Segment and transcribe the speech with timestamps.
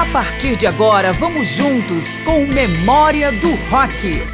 [0.00, 4.24] A partir de agora, vamos juntos com Memória do Rock.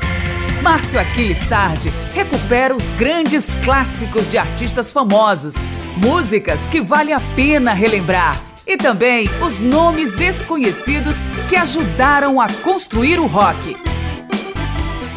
[0.62, 5.56] Márcio Aquiles Sardi recupera os grandes clássicos de artistas famosos,
[5.96, 11.16] músicas que vale a pena relembrar e também os nomes desconhecidos
[11.48, 13.76] que ajudaram a construir o rock.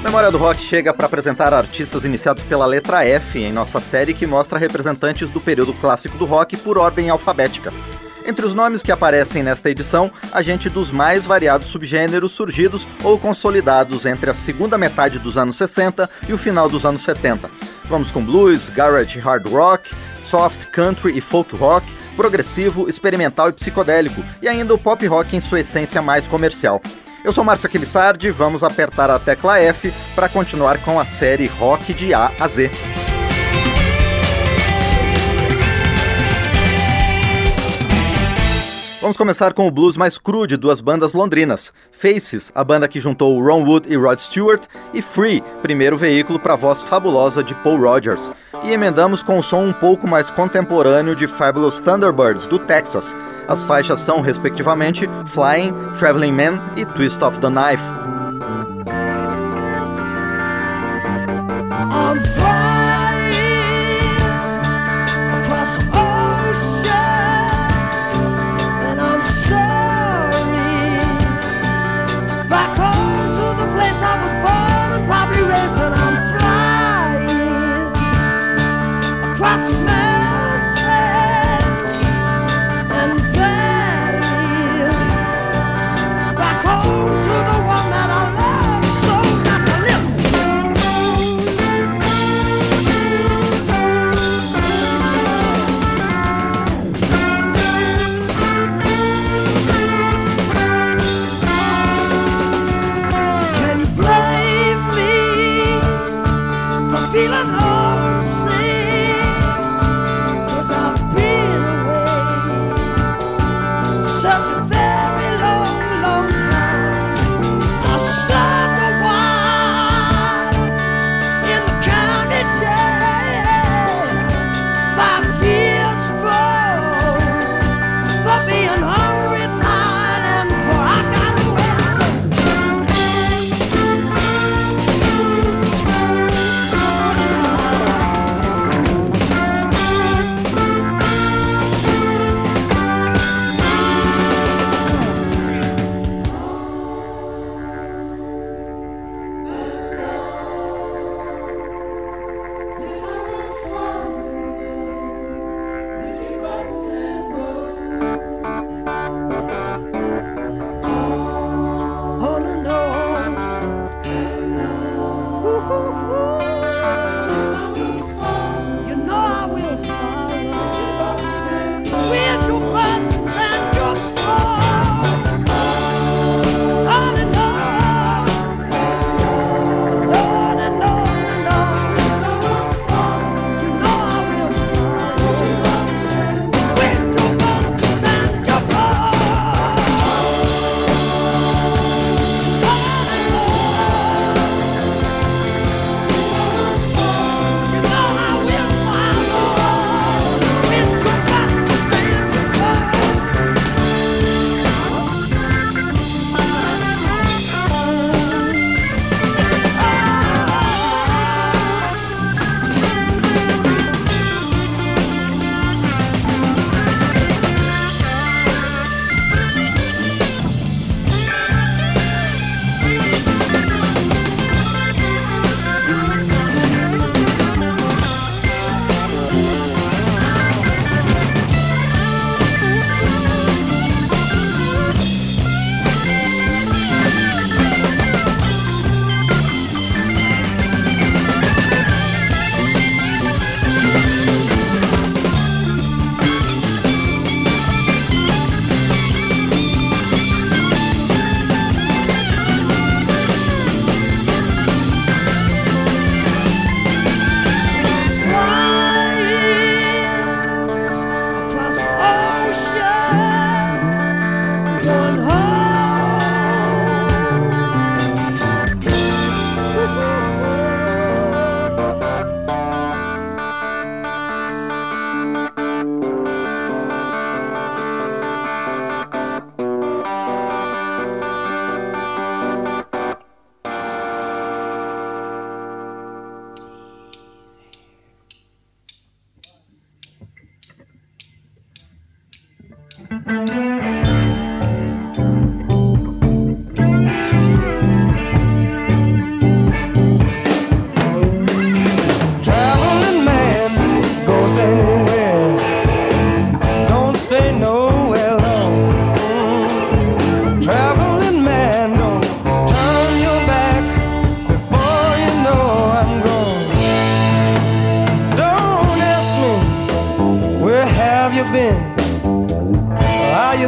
[0.03, 4.25] Memória do Rock chega para apresentar artistas iniciados pela letra F em nossa série que
[4.25, 7.71] mostra representantes do período clássico do rock por ordem alfabética.
[8.29, 13.17] Entre os nomes que aparecem nesta edição, a gente dos mais variados subgêneros surgidos ou
[13.17, 17.49] consolidados entre a segunda metade dos anos 60 e o final dos anos 70.
[17.85, 19.89] Vamos com blues, garage hard rock,
[20.21, 25.41] soft country e folk rock, progressivo, experimental e psicodélico, e ainda o pop rock em
[25.41, 26.79] sua essência mais comercial.
[27.25, 31.95] Eu sou Márcio Aquilissardi, vamos apertar a tecla F para continuar com a série Rock
[31.95, 32.69] de A a Z.
[39.01, 42.99] Vamos começar com o blues mais cru de duas bandas londrinas: Faces, a banda que
[42.99, 47.55] juntou Ron Wood e Rod Stewart, e Free, primeiro veículo para a voz fabulosa de
[47.55, 48.29] Paul Rogers.
[48.61, 53.15] E emendamos com o som um pouco mais contemporâneo de Fabulous Thunderbirds, do Texas.
[53.47, 57.83] As faixas são, respectivamente, Flying, Traveling Man e Twist of the Knife.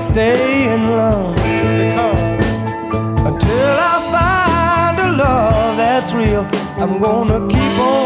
[0.02, 1.36] Staying long?
[1.36, 2.20] Because
[3.30, 6.44] until I find a love that's real,
[6.82, 8.01] I'm gonna keep on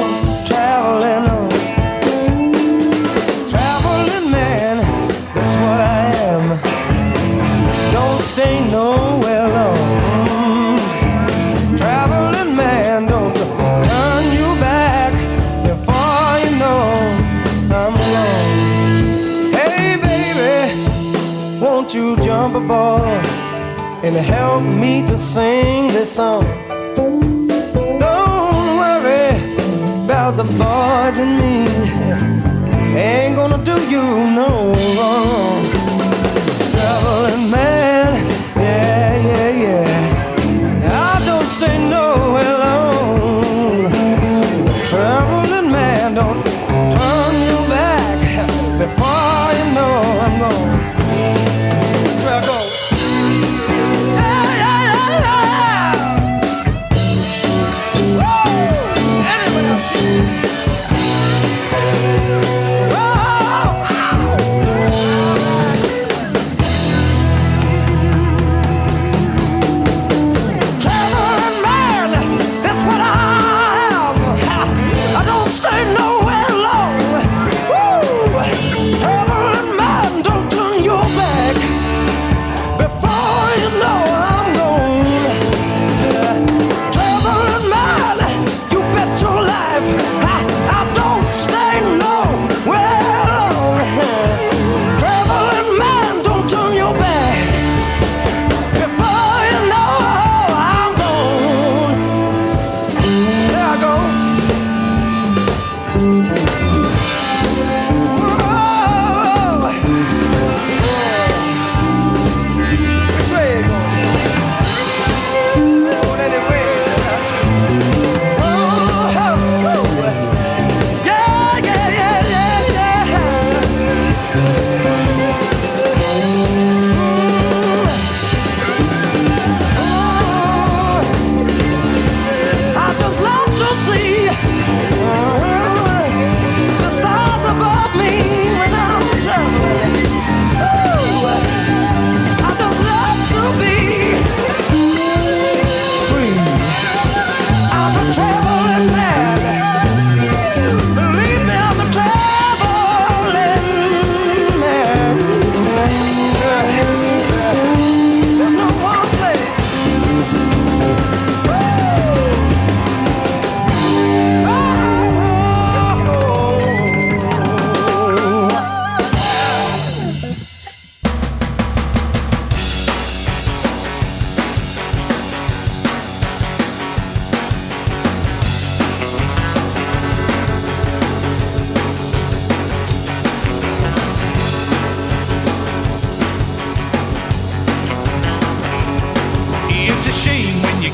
[24.06, 26.44] and help me to sing this song?
[28.00, 29.32] Don't worry
[30.06, 31.66] about the boys and me.
[33.00, 34.04] Ain't gonna do you
[34.40, 35.45] no wrong.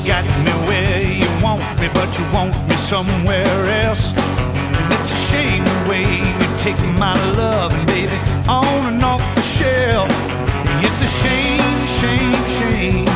[0.06, 4.12] Got me where you want me, but you want me somewhere else.
[4.16, 6.06] And it's a shame the way
[6.40, 8.18] you take my love, baby,
[8.48, 10.08] on and off the shelf.
[10.82, 13.06] It's a shame, shame, shame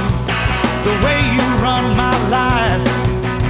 [0.86, 2.84] the way you run my life,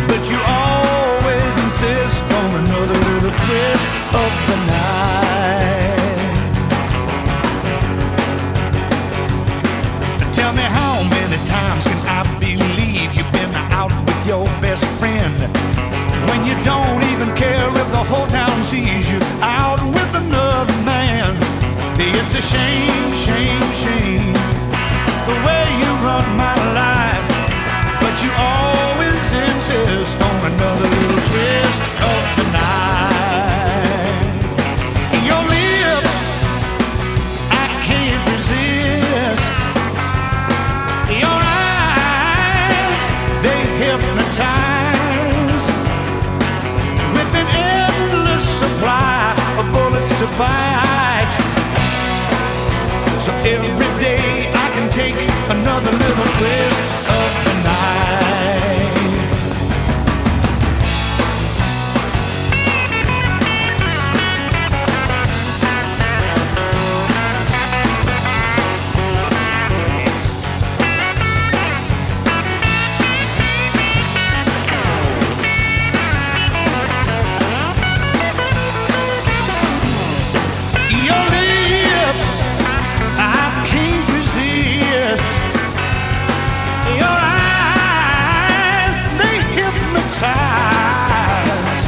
[0.08, 5.25] but you always insist on another little twist of the night.
[14.26, 15.38] Your best friend.
[16.28, 21.36] When you don't even care if the whole town sees you out with another man?
[21.98, 24.32] It's a shame, shame, shame
[25.26, 27.26] the way you run my life,
[28.00, 31.82] but you always insist on another little twist.
[32.00, 32.35] Of
[50.34, 51.32] fight.
[53.20, 55.14] So every day I can take
[55.50, 57.35] another little twist of
[90.16, 91.84] size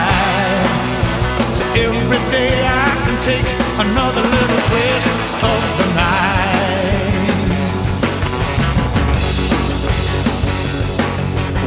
[1.58, 5.12] So every day I can take another little twist
[5.52, 6.32] of the knife.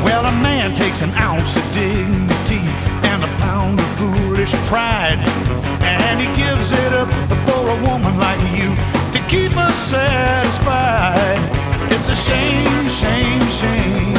[0.07, 2.65] Well, a man takes an ounce of dignity
[3.11, 5.21] and a pound of foolish pride,
[5.83, 7.09] and he gives it up
[7.45, 8.94] for a woman like you
[9.35, 11.43] keep her satisfied.
[11.95, 14.15] It's a shame, shame, shame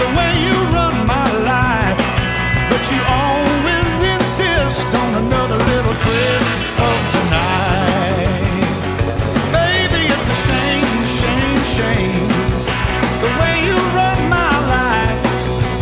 [0.00, 2.00] the way you run my life,
[2.70, 6.52] but you always insist on another little twist
[6.88, 8.64] of the night.
[9.58, 12.28] Baby, it's a shame, shame, shame
[13.24, 15.20] the way you run my life,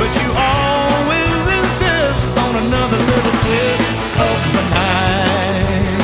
[0.01, 3.89] but you always insist on another little twist
[4.29, 6.03] of the night.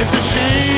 [0.00, 0.77] It's a shame.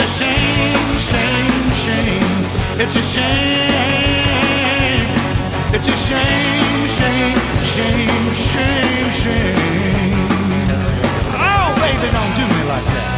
[0.00, 2.46] It's a shame, shame, shame.
[2.78, 4.28] It's a shame.
[5.74, 10.28] It's a shame, shame, shame, shame, shame.
[11.34, 13.17] Oh, baby, don't do me like that.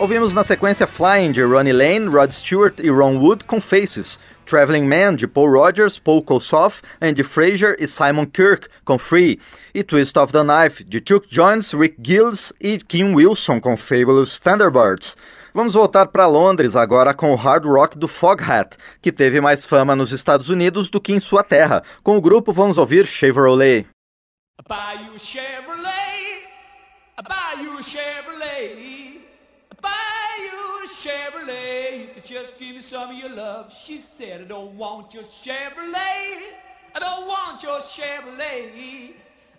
[0.00, 4.86] Ouvimos na sequência Flying de Ronnie Lane, Rod Stewart e Ron Wood com Faces, Traveling
[4.86, 9.38] Man de Paul Rogers, Paul Kossoff, Andy Fraser e Simon Kirk com Free,
[9.74, 14.40] e Twist of the Knife de Chuck Jones, Rick Gills e Kim Wilson com Fabulous
[14.40, 15.18] Thunderbirds.
[15.52, 19.94] Vamos voltar para Londres agora com o hard rock do Foghat, que teve mais fama
[19.94, 21.82] nos Estados Unidos do que em sua terra.
[22.02, 23.86] Com o grupo vamos ouvir Chevrolet.
[31.00, 32.14] Chevrolet.
[32.14, 33.72] You just give me some of your love.
[33.84, 36.52] She said, I don't want your Chevrolet.
[36.94, 39.12] I don't want your Chevrolet.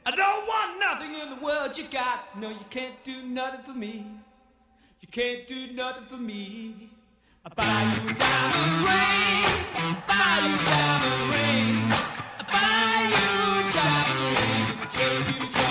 [0.05, 2.37] I don't want nothing in the world you got.
[2.39, 4.05] No, you can't do nothing for me.
[5.01, 6.89] You can't do nothing for me.
[7.43, 9.45] I buy you a diamond ring.
[9.73, 11.91] I buy you a diamond ring.
[12.37, 14.65] I buy you a diamond ring.
[14.77, 15.70] Just give me some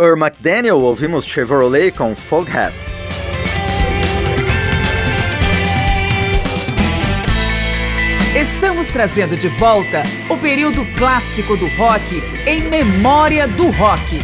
[0.00, 2.74] Earl McDaniel, ouvimos Chevrolet com Foghat.
[8.34, 14.20] Estamos trazendo de volta o período clássico do rock em memória do rock.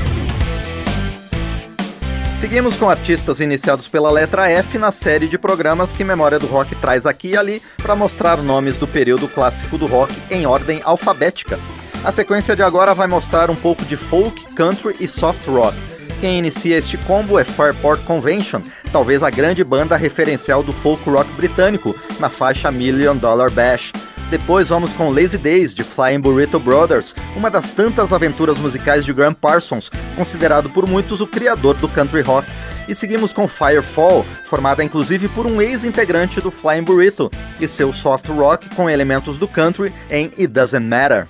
[2.41, 6.75] Seguimos com artistas iniciados pela letra F na série de programas que Memória do Rock
[6.77, 11.59] traz aqui e ali para mostrar nomes do período clássico do rock em ordem alfabética.
[12.05, 15.77] A sequência de agora vai mostrar um pouco de folk, country e soft rock.
[16.21, 21.31] Quem inicia este combo é Fairport Convention, talvez a grande banda referencial do folk rock
[21.33, 23.93] britânico, na faixa Million Dollar Bash.
[24.31, 29.13] Depois vamos com Lazy Days, de Flying Burrito Brothers, uma das tantas aventuras musicais de
[29.13, 32.49] Graham Parsons, considerado por muitos o criador do country rock.
[32.89, 38.29] E seguimos com Firefall, formada inclusive por um ex-integrante do Flying Burrito, e seu soft
[38.29, 41.27] rock com elementos do country em It Doesn't Matter.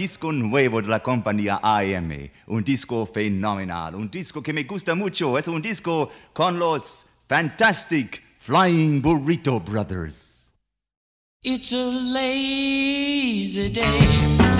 [0.00, 5.36] Disco nuevo de la compañía AM, un disco fenomenal, un disco que me gusta mucho,
[5.36, 10.52] es un disco con los Fantastic Flying Burrito Brothers.
[11.42, 11.84] It's a
[12.14, 14.59] lazy day.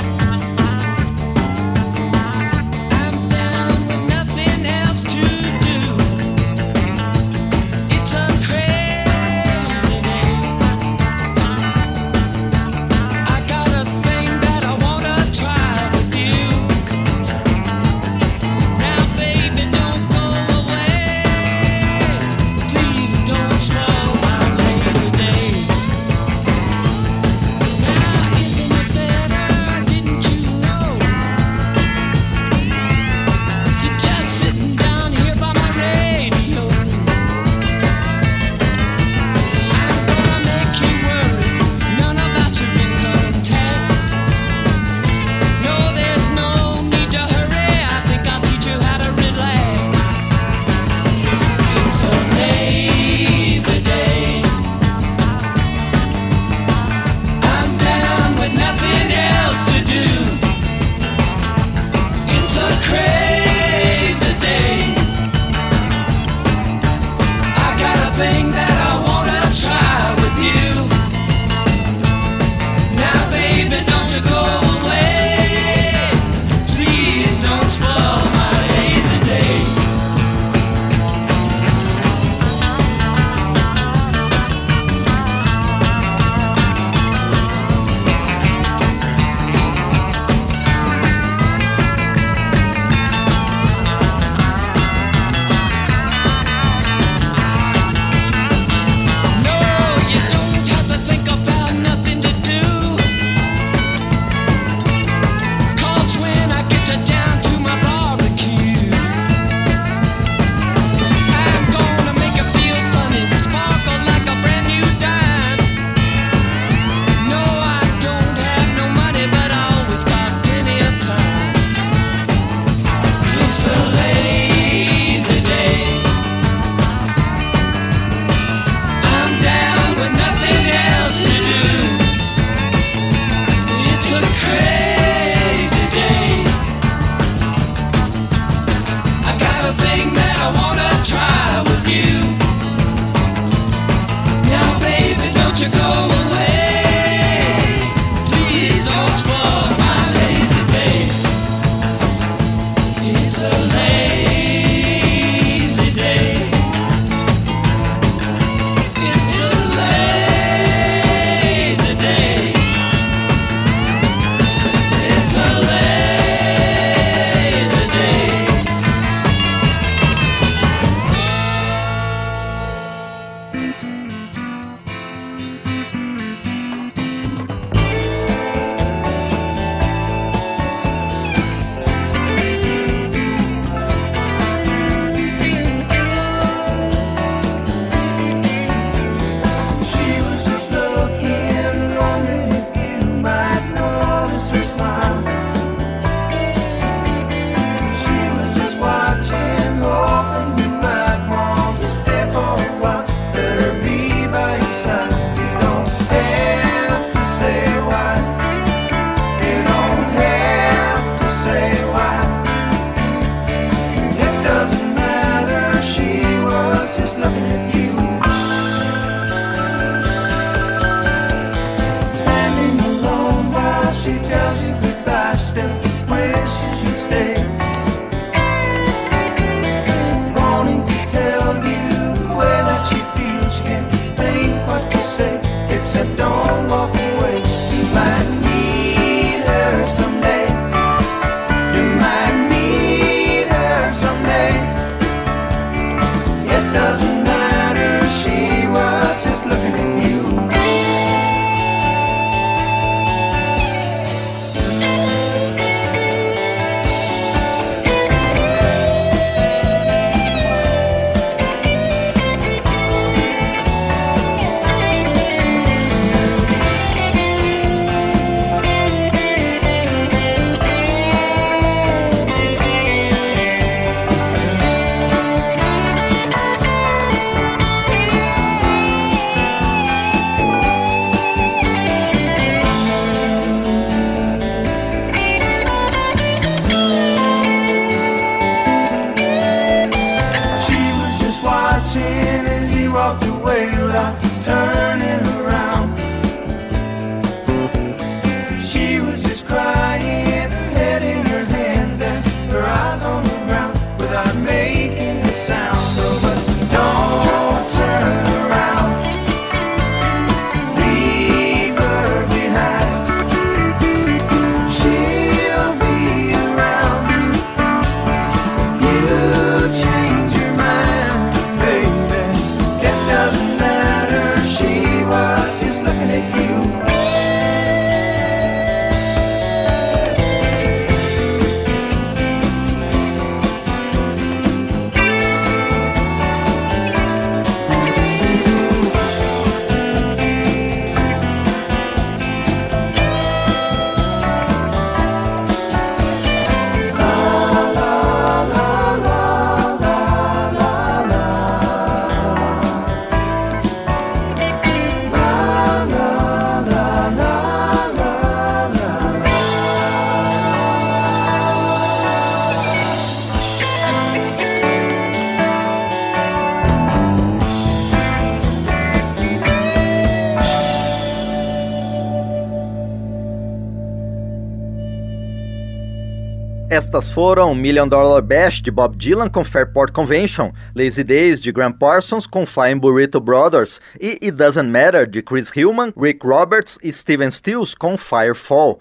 [377.00, 381.72] Estas foram Million Dollar Bash de Bob Dylan com Fairport Convention, Lazy Days de Graham
[381.72, 386.92] Parsons com Flying Burrito Brothers e It Doesn't Matter de Chris Hillman, Rick Roberts e
[386.92, 388.78] Steven Stills com Firefall.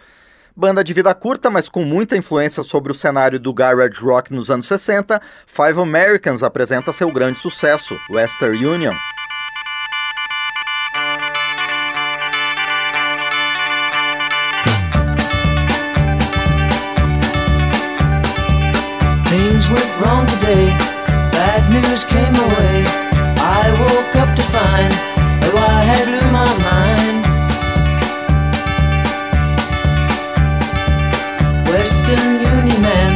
[0.53, 4.51] Banda de vida curta, mas com muita influência sobre o cenário do garage rock nos
[4.51, 8.93] anos 60, Five Americans apresenta seu grande sucesso, Western Union.
[20.49, 20.69] Today,
[21.31, 22.77] bad news came away.
[23.37, 24.91] I woke up to find
[25.41, 27.17] that I had blew my mind.
[31.69, 33.13] Western Union man,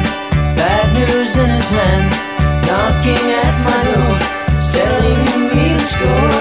[0.56, 2.06] bad news in his hand,
[2.70, 4.16] knocking at my door,
[4.62, 6.38] selling me the score.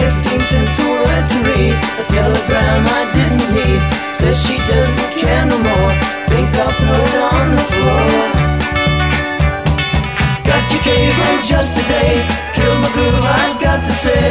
[0.00, 3.82] Fifteen cents a word to read, a telegram I didn't need,
[4.18, 5.92] says she doesn't care no more.
[6.26, 8.15] Think I'll throw it on the floor.
[10.86, 12.22] Cable just today,
[12.54, 14.22] kill my groove, I've got to say.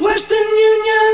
[0.00, 1.12] Western Union.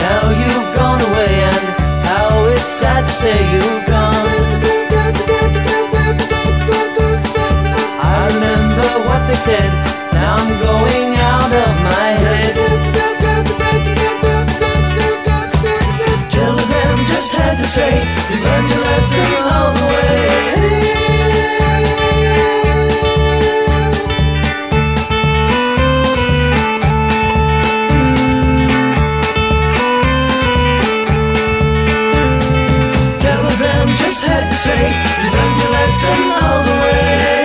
[0.00, 1.64] Now you've gone away, and
[2.08, 4.26] how it's sad to say you've gone.
[8.00, 10.05] I remember what they said.
[10.16, 12.54] Now I'm going out of my head.
[17.16, 17.92] Just had to say
[18.30, 20.64] you've learned your lesson all the way.
[33.96, 34.82] Just had to say
[35.22, 37.35] you've learned your lesson all the way.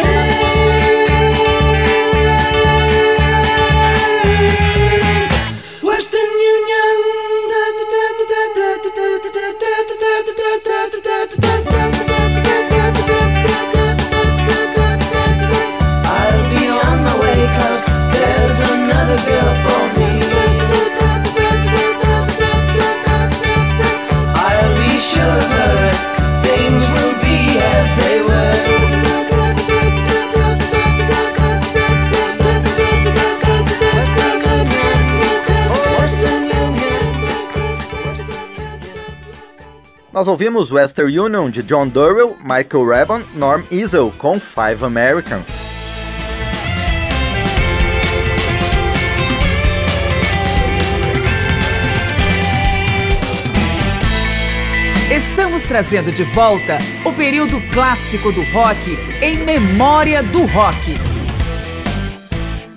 [40.21, 45.47] Nós ouvimos Western Union de John Durrell, Michael Rabon, Norm Easel com Five Americans.
[55.12, 60.93] Estamos trazendo de volta o período clássico do rock em memória do rock.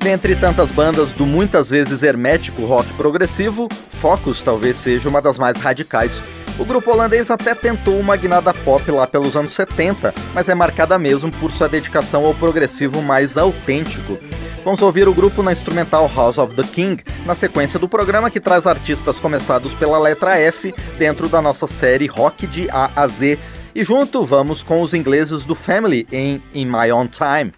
[0.03, 3.69] Dentre tantas bandas do muitas vezes hermético rock progressivo,
[4.01, 6.23] Focus talvez seja uma das mais radicais.
[6.57, 10.97] O grupo holandês até tentou uma guinada pop lá pelos anos 70, mas é marcada
[10.99, 14.19] mesmo por sua dedicação ao progressivo mais autêntico.
[14.65, 18.41] Vamos ouvir o grupo na instrumental House of the King, na sequência do programa que
[18.41, 23.39] traz artistas começados pela letra F dentro da nossa série Rock de A a Z.
[23.75, 27.53] E junto vamos com os ingleses do Family em In My Own Time.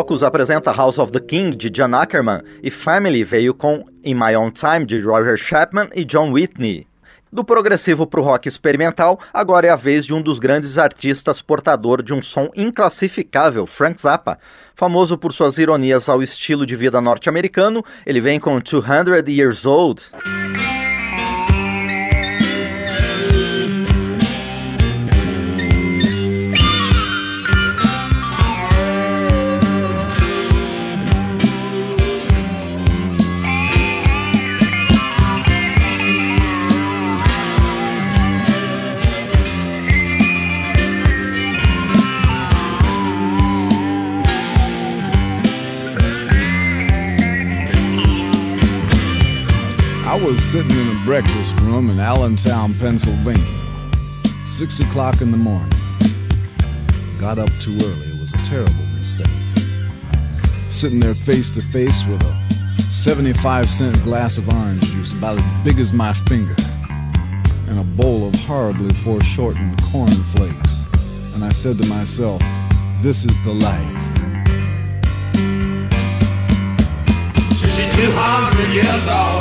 [0.00, 4.34] Focus apresenta House of the King, de John Ackerman, e Family veio com In My
[4.34, 6.86] Own Time, de Roger Chapman e John Whitney.
[7.30, 11.42] Do progressivo para o rock experimental, agora é a vez de um dos grandes artistas
[11.42, 14.38] portador de um som inclassificável, Frank Zappa.
[14.74, 20.02] Famoso por suas ironias ao estilo de vida norte-americano, ele vem com 200 Years Old.
[50.16, 53.46] Was sitting in a breakfast room in Allentown, Pennsylvania.
[54.44, 55.70] Six o'clock in the morning.
[57.20, 58.06] Got up too early.
[58.08, 59.28] It was a terrible mistake.
[60.68, 65.64] Sitting there face to face with a 75 cent glass of orange juice about as
[65.64, 66.56] big as my finger
[67.68, 71.34] and a bowl of horribly foreshortened corn flakes.
[71.34, 72.42] And I said to myself,
[73.00, 73.96] this is the life.
[77.60, 79.39] She's 200 years old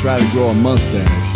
[0.00, 1.29] try to grow a mustache.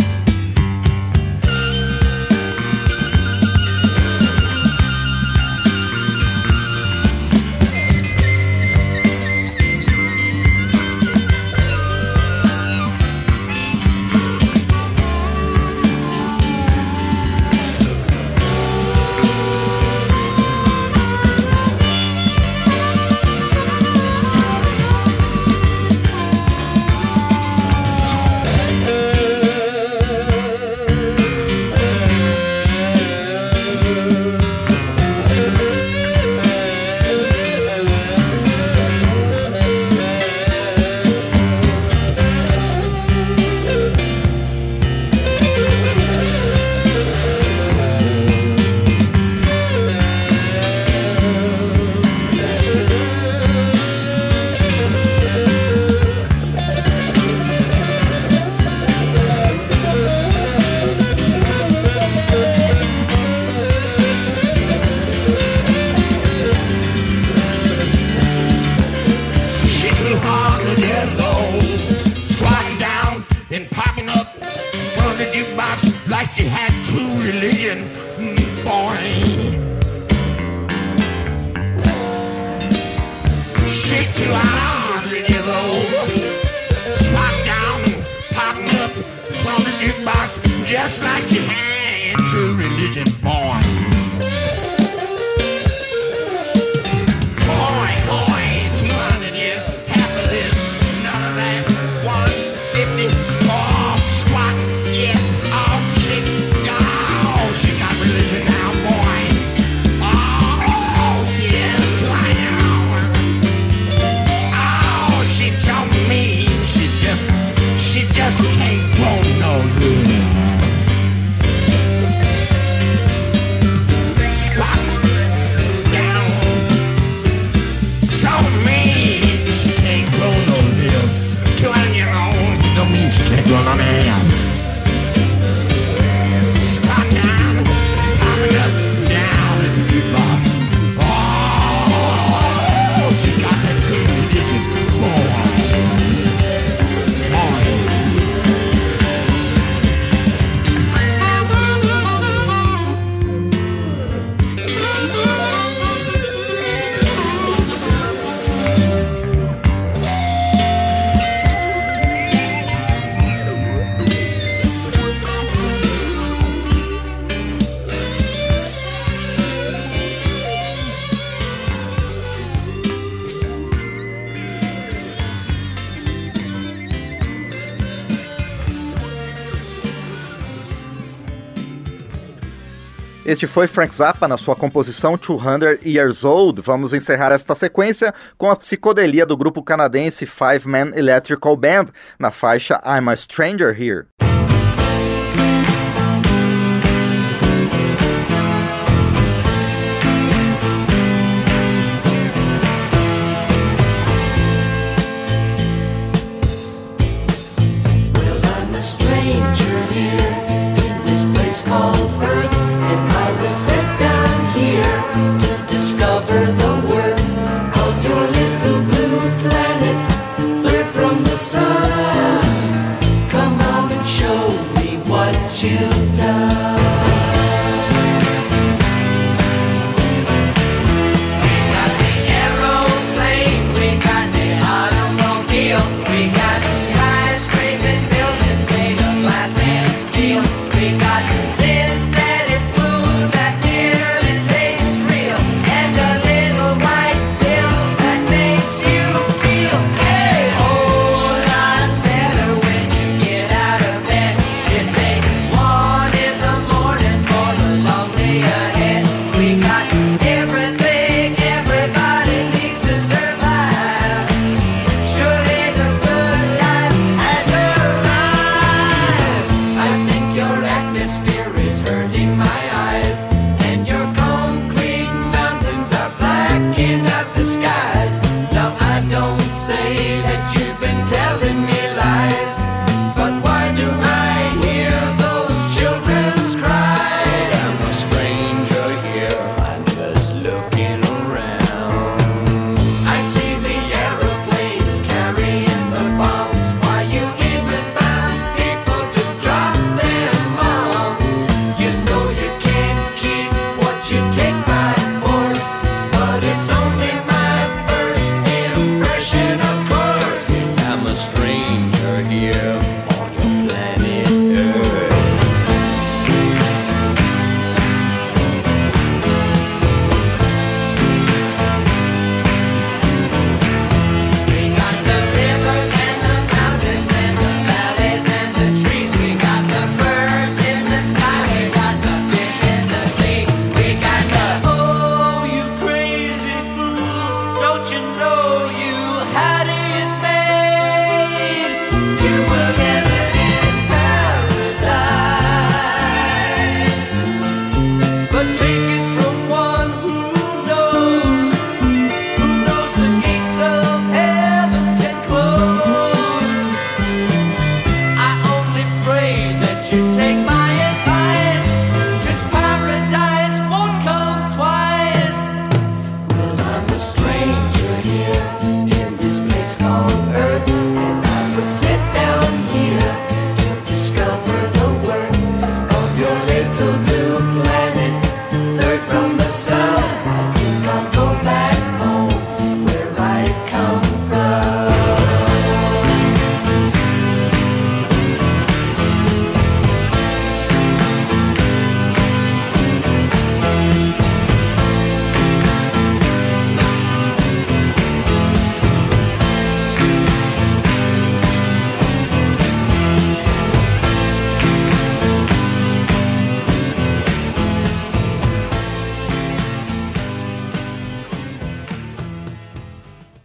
[183.44, 186.62] Este foi Frank Zappa na sua composição 200 Years Old.
[186.62, 191.88] Vamos encerrar esta sequência com a psicodelia do grupo canadense Five Man Electrical Band
[192.18, 194.06] na faixa I'm a Stranger Here.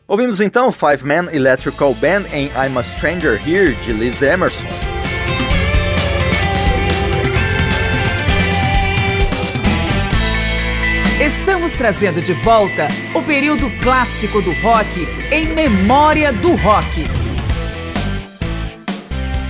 [0.10, 4.66] Ouvimos então Five Man Electrical Band em I'm a Stranger Here, de Liz Emerson.
[11.22, 17.04] Estamos trazendo de volta o período clássico do rock em memória do rock.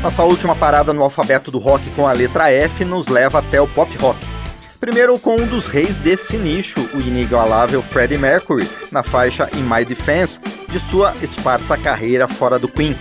[0.03, 3.67] Nossa última parada no alfabeto do rock com a letra F nos leva até o
[3.67, 4.38] pop rock.
[4.79, 9.83] Primeiro com um dos reis desse nicho, o inigualável Freddie Mercury, na faixa In My
[9.83, 12.95] Defense, de sua esparsa carreira fora do Queen.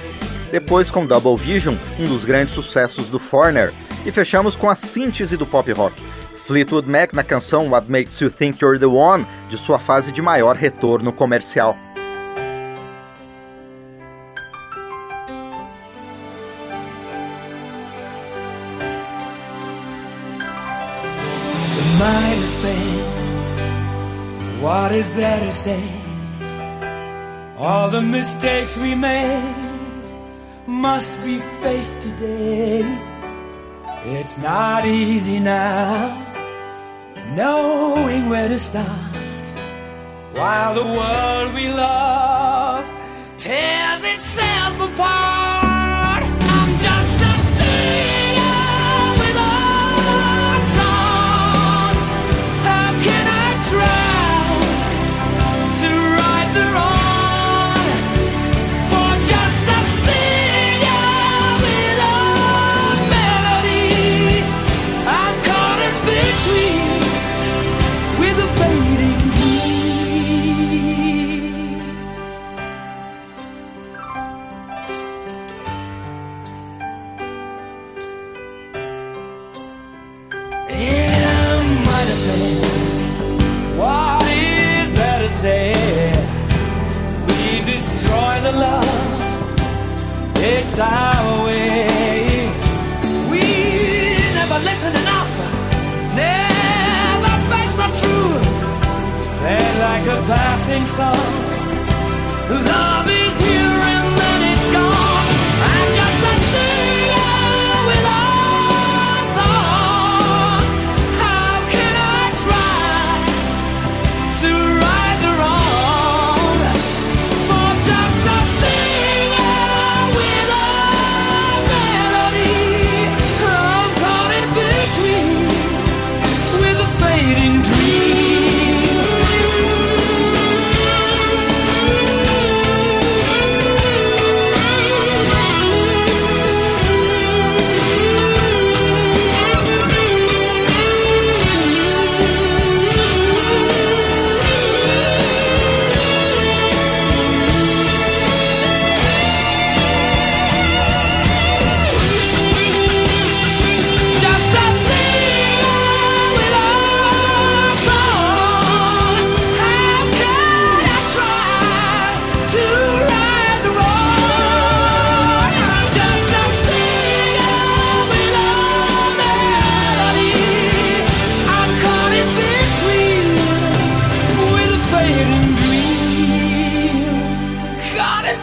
[0.50, 3.72] Depois com Double Vision, um dos grandes sucessos do Foreigner.
[4.04, 5.94] E fechamos com a síntese do pop rock.
[6.46, 10.20] Fleetwood Mac na canção What Makes You Think You're the One, de sua fase de
[10.20, 11.76] maior retorno comercial.
[24.88, 25.82] What is there to say?
[27.58, 30.14] All the mistakes we made
[30.66, 32.80] must be faced today.
[34.06, 36.16] It's not easy now,
[37.36, 39.44] knowing where to start.
[40.32, 42.88] While the world we love
[43.36, 45.67] tears itself apart.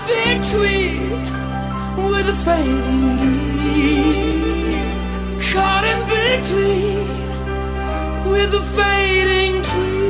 [0.08, 1.10] Between
[1.98, 4.26] with a fading dream
[5.40, 7.08] caught in between
[8.30, 10.05] with a fading dream.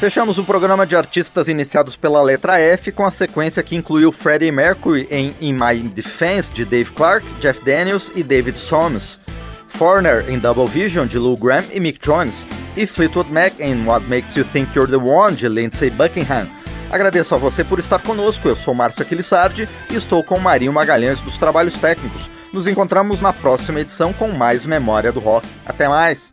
[0.00, 4.50] Fechamos o programa de artistas iniciados pela letra F com a sequência que incluiu Freddie
[4.50, 9.20] Mercury em In My Defense de Dave Clark, Jeff Daniels e David Soames,
[9.68, 14.06] Foreigner em Double Vision de Lou Graham e Mick Jones, e Fleetwood Mac em What
[14.06, 16.48] Makes You Think You're the One de Lindsey Buckingham.
[16.90, 21.20] Agradeço a você por estar conosco, eu sou Márcio Aquilissardi e estou com Marinho Magalhães
[21.20, 22.30] dos Trabalhos Técnicos.
[22.54, 25.46] Nos encontramos na próxima edição com mais Memória do Rock.
[25.66, 26.32] Até mais!